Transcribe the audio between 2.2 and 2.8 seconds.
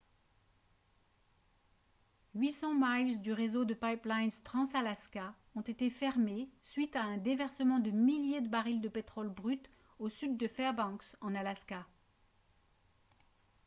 800